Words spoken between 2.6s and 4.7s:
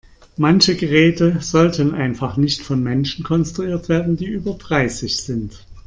von Menschen konstruiert werden, die über